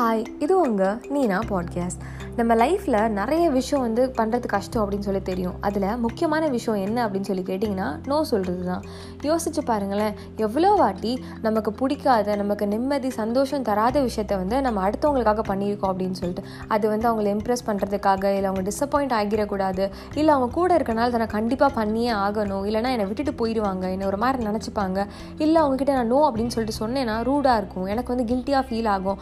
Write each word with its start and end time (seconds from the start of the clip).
Hi 0.00 0.24
இது 0.38 0.60
உங்கள் 0.60 1.00
நீனா 1.08 1.38
podcast 1.38 2.00
நம்ம 2.36 2.54
லைஃப்பில் 2.54 3.08
நிறைய 3.08 3.50
விஷயம் 3.50 3.84
வந்து 3.84 4.14
பண்ணுறது 4.16 4.46
கஷ்டம் 4.46 4.90
அப்படின்னு 4.90 4.98
சொல்லி 4.98 5.22
தெரியும். 5.22 5.54
அதில் 5.60 5.96
முக்கியமான 5.96 6.48
விஷயம் 6.48 6.80
என்ன 6.80 7.08
அப்படின்னு 7.08 7.20
சொல்லி 7.20 7.42
கேட்டிங்கன்னா 7.42 8.06
நோ 8.06 8.24
சொல்கிறது 8.24 8.64
தான் 8.64 8.82
யோசிச்சு 9.22 9.64
பாருங்களேன் 9.64 10.14
எவ்வளோ 10.36 10.72
வாட்டி 10.72 11.24
நமக்கு 11.42 11.72
பிடிக்காத 11.72 12.36
நமக்கு 12.36 12.66
நிம்மதி 12.66 13.10
சந்தோஷம் 13.10 13.62
தராத 13.62 14.00
விஷயத்த 14.00 14.36
வந்து 14.36 14.60
நம்ம 14.60 14.88
அடுத்தவங்களுக்காக 14.88 15.42
பண்ணியிருக்கோம் 15.48 15.92
அப்படின்னு 15.92 16.10
சொல்லிட்டு. 16.10 16.48
அது 16.68 16.88
வந்து 16.88 17.12
அவங்கள 17.12 17.26
இம்ப்ரெஸ் 17.26 17.66
பண்ணுறதுக்காக 17.66 18.24
இல்லை 18.24 18.44
அவங்க 18.44 18.70
டிசப்பாயிண்ட் 18.70 19.24
ஆகிடக்கூடாது 19.24 19.90
இல்லை 20.14 20.34
அவங்க 20.34 20.54
கூட 20.54 20.76
இருக்கனால 20.76 21.08
அதை 21.10 21.18
நான் 21.18 21.26
கண்டிப்பாக 21.26 21.74
பண்ணியே 21.74 22.10
ஆகணும் 22.10 22.64
இல்லைனா 22.66 22.90
என்னை 22.90 23.04
விட்டுட்டு 23.04 23.46
போயிடுவாங்க 23.46 23.90
என்னை 23.90 24.06
ஒரு 24.06 24.16
மாதிரி 24.16 24.46
நினச்சிப்பாங்க 24.46 25.06
இல்லை 25.38 25.62
அவங்கக்கிட்ட 25.62 25.92
நான் 25.92 26.06
நோ 26.06 26.32
அப்படின்னு 26.32 26.46
சொல்லிட்டு 26.46 26.86
சொன்னேன்னா 26.86 27.22
ரூடாக 27.22 27.56
இருக்கும் 27.56 27.86
எனக்கு 27.86 28.16
வந்து 28.16 28.34
கில்ட்டியாக 28.34 28.64
ஃபீல் 28.70 28.88
ஆகும் 28.88 29.18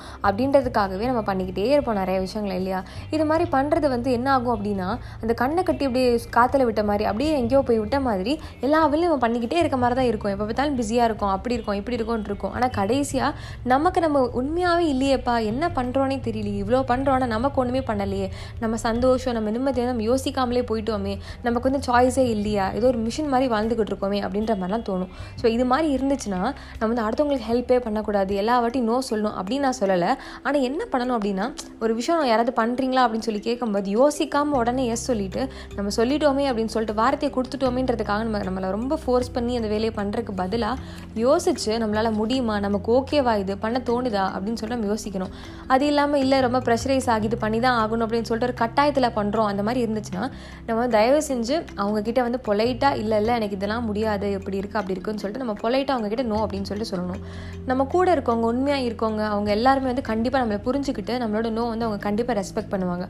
பண்ணுறதுக்காகவே 0.68 1.04
நம்ம 1.10 1.22
பண்ணிக்கிட்டே 1.28 1.64
இருப்போம் 1.74 1.98
நிறைய 2.00 2.16
விஷயங்கள் 2.24 2.58
இல்லையா? 2.60 2.80
இது 3.14 3.24
மாதிரி 3.30 3.44
பண்ணுறது 3.54 3.86
வந்து 3.94 4.08
என்ன 4.18 4.28
ஆகும் 4.36 4.54
அப்படின்னா 4.56 4.88
அந்த 5.22 5.32
கண்ணை 5.40 5.62
கட்டி 5.68 5.84
அப்படியே 5.88 6.08
காற்றுல 6.36 6.64
விட்ட 6.68 6.82
மாதிரி 6.90 7.04
அப்படியே 7.10 7.30
எங்கேயோ 7.40 7.60
போய் 7.68 7.80
விட்ட 7.82 7.98
மாதிரி 8.08 8.32
எல்லா 8.66 8.80
வேலையும் 8.92 9.10
நம்ம 9.10 9.22
பண்ணிக்கிட்டே 9.24 9.58
இருக்க 9.62 9.76
மாதிரி 9.82 9.96
தான் 10.00 10.08
இருக்கும். 10.10 10.32
எப்போ 10.34 10.44
பார்த்தாலும் 10.48 10.76
பிஸியாக 10.80 11.08
இருக்கும் 11.10 11.32
அப்படி 11.36 11.54
இருக்கும் 11.58 11.78
இப்படி 11.80 11.96
இருக்கும்னு 11.98 12.28
இருக்கும். 12.30 12.52
ஆனால் 12.58 12.72
கடைசியாக 12.78 13.30
நமக்கு 13.72 14.02
நம்ம 14.06 14.22
உண்மையாகவே 14.40 14.86
இல்லையேப்பா 14.94 15.34
என்ன 15.52 15.64
பண்ணுறோன்னே 15.78 16.18
தெரியலையே. 16.28 16.60
இவ்வளோ 16.64 16.82
பண்ணுறோன்னா 16.92 17.28
நமக்கு 17.36 17.60
ஒன்றுமே 17.64 17.82
பண்ணலையே. 17.90 18.28
நம்ம 18.64 18.74
சந்தோஷம் 18.88 19.36
நம்ம 19.38 19.54
நிம்மதியாக 19.56 19.90
நம்ம 19.92 20.06
யோசிக்காமலே 20.10 20.64
போயிட்டோமே. 20.72 21.14
நமக்கு 21.46 21.68
வந்து 21.70 21.82
சாய்ஸே 21.88 22.26
இல்லையா? 22.36 22.66
ஏதோ 22.78 22.86
ஒரு 22.92 23.00
மிஷின் 23.06 23.32
மாதிரி 23.34 23.48
வாழ்ந்துக்கிட்டு 23.54 23.92
இருக்கோமே 23.94 24.20
அப்படின்ற 24.26 24.52
மாதிரிலாம் 24.60 24.86
தோணும். 24.90 25.12
ஸோ 25.40 25.46
இது 25.56 25.66
மாதிரி 25.72 25.88
இருந்துச்சுன்னா 25.96 26.42
நம்ம 26.78 26.90
வந்து 26.92 27.04
அடுத்தவங்களுக்கு 27.06 27.48
ஹெல்ப்பே 27.50 27.78
பண்ணக்கூடாது. 27.86 28.32
எல்லா 28.42 28.54
வாட்டியும் 28.62 28.88
நோ 28.90 28.96
சொல்லணும் 29.10 29.36
அப்படின்னு 29.40 29.66
நான் 29.68 29.78
சொல்லலை. 29.80 30.10
ஆனால் 30.46 30.57
என்ன 30.62 30.86
பண்ணணும் 30.92 31.16
அப்படின்னா 31.18 31.46
ஒரு 31.80 31.94
விஷயம் 31.94 32.26
யாராவது 32.26 32.52
பண்ணுறீங்களா 32.62 33.02
அப்படின்னு 33.04 33.26
சொல்லி 33.28 33.40
கேட்கும்போது 33.40 33.90
யோசிக்காமல் 33.90 34.58
உடனே 34.58 34.86
எஸ் 34.86 35.04
சொல்லிட்டு 35.04 35.48
நம்ம 35.76 35.90
சொல்லிட்டோமே 35.96 36.44
அப்படின்னு 36.50 36.72
சொல்லிட்டு 36.74 37.00
வார்த்தையை 37.02 37.30
கொடுத்துட்டோமேன்றதுக்காக 37.36 38.22
நம்ம 38.22 38.38
நம்மளை 38.38 38.70
ரொம்ப 38.70 38.98
ஃபோர்ஸ் 39.04 39.32
பண்ணி 39.32 39.56
அந்த 39.56 39.68
வேலையை 39.68 39.92
பண்ணுறதுக்கு 39.96 40.34
பதிலாக 40.36 40.76
யோசிச்சு 41.16 41.72
நம்மளால் 41.84 42.12
முடியுமா? 42.12 42.60
நமக்கு 42.60 42.92
ஓகேவா 42.98 43.38
இது? 43.38 43.58
பண்ண 43.58 43.78
தோணுதா? 43.78 44.24
அப்படின்னு 44.34 44.58
சொல்லிட்டு 44.60 44.78
நம்ம 44.78 44.94
யோசிக்கணும். 44.94 45.32
அது 45.66 45.86
இல்லாமல் 45.86 46.20
இல்லை 46.20 46.40
ரொம்ப 46.40 46.58
ப்ரெஷரைஸ் 46.58 47.10
ஆகி 47.10 47.24
இது 47.24 47.38
பண்ணி 47.38 47.60
தான் 47.60 47.78
ஆகணும் 47.82 48.04
அப்படின்னு 48.06 48.28
சொல்லிட்டு 48.30 48.48
ஒரு 48.50 48.56
கட்டாயத்தில் 48.62 49.08
பண்ணுறோம் 49.18 49.44
அந்த 49.44 49.62
மாதிரி 49.62 49.80
இருந்துச்சுன்னா 49.86 50.30
நம்ம 50.66 50.86
தயவு 50.88 51.22
செஞ்சு 51.28 51.56
அவங்கக்கிட்ட 51.76 52.20
வந்து 52.20 52.40
பொலைட்டாக 52.48 52.96
இல்லை 52.96 53.18
இல்லை 53.18 53.34
எனக்கு 53.34 53.56
இதெல்லாம் 53.56 53.84
முடியாது 53.84 54.32
இப்படி 54.32 54.58
இருக்குது 54.58 54.80
அப்படி 54.80 54.92
இருக்குன்னு 54.92 55.20
சொல்லிட்டு 55.20 55.44
நம்ம 55.44 55.56
பொலைட்டாக 55.62 55.96
அவங்கக்கிட்ட 55.96 56.22
நோ 56.22 56.46
அப்படின்னு 56.46 56.62
சொல்லிட்டு 56.62 56.92
சொல்லணும். 56.96 57.22
நம்ம 57.66 57.84
கூட 57.84 58.14
இருக்கவங்க 58.14 58.46
உண்மையாக 58.52 58.86
இருக்கவங்க 58.88 59.22
அவங்க 59.26 59.50
எல்லாருமே 59.50 59.86
வந்து 59.86 60.02
கண்டிப்பாக 60.02 60.37
நம்மளை 60.42 60.60
புரிஞ்சுக்கிட்டு 60.68 61.16
நம்மளோட 61.24 61.50
நோ 61.58 61.66
வந்து 61.72 61.86
அவங்க 61.88 62.00
கண்டிப்பாக 62.08 62.40
ரெஸ்பெக்ட் 62.40 62.72
பண்ணுவாங்க. 62.74 63.06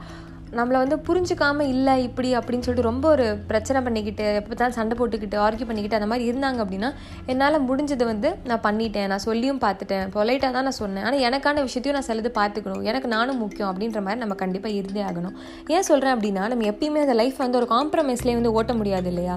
நம்மளை 0.59 0.79
வந்து 0.83 0.97
புரிஞ்சுக்காம 1.07 1.65
இல்லை 1.73 1.95
இப்படி 2.05 2.29
அப்படின்னு 2.37 2.65
சொல்லிட்டு 2.67 2.87
ரொம்ப 2.89 3.07
ஒரு 3.15 3.25
பிரச்சனை 3.49 3.79
பண்ணிக்கிட்டு 3.87 4.27
எப்போ 4.39 4.57
தான் 4.61 4.75
சண்டை 4.77 4.95
போட்டுக்கிட்டு 5.01 5.37
ஆர்கியூ 5.47 5.67
பண்ணிக்கிட்டு 5.71 5.99
அந்த 5.99 6.09
மாதிரி 6.13 6.25
இருந்தாங்க 6.31 6.59
அப்படின்னா 6.65 6.91
என்னால் 7.33 7.59
முடிஞ்சது 7.67 8.05
வந்து 8.13 8.29
நான் 8.51 8.63
பண்ணிட்டேன் 8.69 9.11
நான் 9.13 9.25
சொல்லியும் 9.27 9.61
பார்த்துட்டேன் 9.65 10.07
பொலைட்டாக 10.17 10.51
தான் 10.57 10.67
நான் 10.69 10.79
சொன்னேன். 10.81 11.05
ஆனால் 11.09 11.25
எனக்கான 11.29 11.65
விஷயத்தையும் 11.69 11.99
நான் 11.99 12.09
சிலது 12.11 12.33
பார்த்துக்கணும். 12.41 12.83
எனக்கு 12.91 13.11
நானும் 13.17 13.41
முக்கியம் 13.45 13.71
அப்படின்ற 13.73 14.01
மாதிரி 14.07 14.23
நம்ம 14.25 14.37
கண்டிப்பாக 14.45 14.79
இருந்தே 14.81 15.05
ஆகணும். 15.11 15.37
ஏன் 15.77 15.89
சொல்கிறேன் 15.91 16.17
அப்படின்னா 16.17 16.45
நம்ம 16.55 16.67
எப்பயுமே 16.73 17.05
அந்த 17.07 17.17
லைஃப் 17.23 17.45
வந்து 17.47 17.61
ஒரு 17.63 17.69
காம்ப்ரமைஸ்லேயே 17.77 18.39
வந்து 18.41 18.55
ஓட்ட 18.61 18.75
முடியாது 18.81 19.11
இல்லையா? 19.15 19.37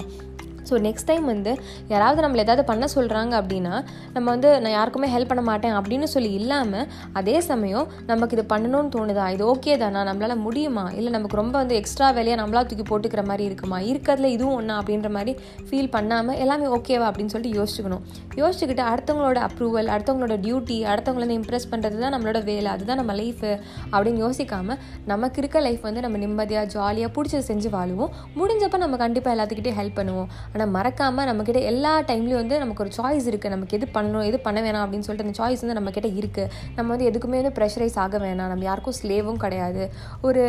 ஸோ 0.72 0.78
நெக்ஸ்ட் 0.88 1.08
டைம் 1.12 1.26
வந்து 1.32 1.54
யாராவது 1.92 2.20
நம்மளை 2.26 2.44
ஏதாவது 2.46 2.64
பண்ண 2.72 2.84
சொல்கிறாங்க 2.96 3.32
அப்படின்னா 3.40 3.74
நம்ம 4.16 4.26
வந்து 4.34 4.48
நான் 4.64 4.76
யாருக்குமே 4.76 5.08
ஹெல்ப் 5.14 5.30
பண்ண 5.30 5.44
மாட்டேன் 5.50 5.74
அப்படின்னு 5.78 6.06
சொல்லி 6.14 6.30
இல்லாமல் 6.40 6.86
அதே 7.20 7.36
சமயம் 7.50 7.86
நமக்கு 8.10 8.36
இது 8.36 8.44
பண்ணணும்னு 8.52 8.90
தோணுதா? 8.96 9.24
இது 9.34 9.42
ஓகே 9.52 9.74
தானா? 9.82 10.00
நம்மளால் 10.08 10.42
முடியுமா? 10.46 10.84
இல்லை 10.98 11.10
நமக்கு 11.16 11.38
ரொம்ப 11.40 11.54
வந்து 11.62 11.74
எக்ஸ்ட்ரா 11.80 12.06
வேலையாக 12.18 12.38
நம்மளா 12.42 12.62
தூக்கி 12.70 12.84
போட்டுக்கிற 12.90 13.22
மாதிரி 13.30 13.44
இருக்குமா? 13.48 13.78
இருக்கிறதுல 13.90 14.30
இதுவும் 14.36 14.56
ஒன்றா 14.58 14.76
அப்படின்ற 14.80 15.10
மாதிரி 15.16 15.32
ஃபீல் 15.68 15.90
பண்ணாமல் 15.96 16.38
எல்லாமே 16.44 16.66
ஓகேவா 16.76 17.06
அப்படின்னு 17.10 17.32
சொல்லிட்டு 17.34 17.58
யோசிச்சுக்கணும். 17.58 18.02
யோசிச்சுக்கிட்டு 18.40 18.84
அடுத்தவங்களோட 18.92 19.40
அப்ரூவல் 19.48 19.90
அடுத்தவங்களோட 19.94 20.36
டியூட்டி 20.46 20.78
அடுத்தவங்கள 20.92 21.24
வந்து 21.26 21.38
இம்ப்ரெஸ் 21.40 21.68
பண்ணுறது 21.72 21.98
தான் 22.04 22.14
நம்மளோட 22.16 22.40
வேலை 22.50 22.68
அதுதான் 22.74 23.00
நம்ம 23.02 23.14
லைஃபு 23.20 23.50
அப்படின்னு 23.92 24.22
யோசிக்காமல் 24.26 24.78
நமக்கு 25.12 25.40
இருக்க 25.42 25.60
லைஃப் 25.68 25.82
வந்து 25.88 26.04
நம்ம 26.06 26.18
நிம்மதியாக 26.24 26.66
ஜாலியாக 26.76 27.10
பிடிச்சது 27.16 27.44
செஞ்சு 27.50 27.70
வாழுவோம். 27.76 28.10
முடிஞ்சப்போ 28.40 28.80
நம்ம 28.84 28.96
கண்டிப்பாக 29.04 29.34
எல்லாத்துக்கிட்டே 29.36 29.74
ஹெல்ப் 29.80 29.98
பண்ணுவோம். 30.00 30.28
ஆனால் 30.52 30.61
மறக்காமல் 30.76 31.28
நம்மக்கிட்ட 31.30 31.60
எல்லா 31.70 31.92
டைம்லேயும் 32.10 32.40
வந்து 32.42 32.58
நமக்கு 32.62 32.82
ஒரு 32.84 32.92
சாய்ஸ் 32.98 33.26
இருக்குது 33.30 33.52
நமக்கு 33.54 33.76
எது 33.78 33.88
பண்ணணும் 33.96 34.26
எது 34.30 34.40
பண்ண 34.46 34.58
வேணாம் 34.66 34.84
அப்படின்னு 34.84 35.06
சொல்லிட்டு 35.08 35.26
அந்த 35.28 35.36
சாய்ஸ் 35.40 35.64
வந்து 35.64 35.78
நம்மக்கிட்ட 35.78 36.10
இருக்குது 36.20 36.48
நம்ம 36.76 36.88
வந்து 36.94 37.08
எதுக்குமே 37.10 37.40
வந்து 37.42 37.54
ப்ரெஷரைஸ் 37.58 37.98
ஆக 38.04 38.18
வேணாம். 38.24 38.50
நம்ம 38.54 38.66
யாருக்கும் 38.70 38.98
ஸ்லேவும் 39.00 39.42
கிடையாது. 39.44 39.84
ஒரு 40.28 40.44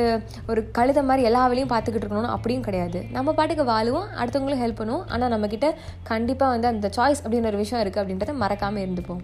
ஒரு 0.53 0.63
கழுத 0.79 1.03
மாதிரி 1.09 1.27
எல்லா 1.31 1.43
வேலையும் 1.47 1.73
பார்த்துக்கிட்டு 1.75 2.05
இருக்கணும் 2.05 2.33
அப்படியும் 2.37 2.65
கிடையாது. 2.69 3.01
நம்ம 3.17 3.33
பாட்டுக்கு 3.39 3.67
வாழுவோம் 3.73 4.09
அடுத்தவங்களும் 4.21 4.63
ஹெல்ப் 4.65 4.81
பண்ணுவோம். 4.81 5.05
ஆனால் 5.15 5.33
நம்மக்கிட்ட 5.35 5.69
கண்டிப்பாக 6.11 6.51
வந்து 6.55 6.71
அந்த 6.73 6.89
சாய்ஸ் 6.99 7.23
அப்படின்னு 7.25 7.51
ஒரு 7.53 7.61
விஷயம் 7.65 7.83
இருக்குது 7.85 8.03
அப்படின்றத 8.05 8.35
மறக்காமல் 8.43 8.85
இருந்துப்போம். 8.85 9.23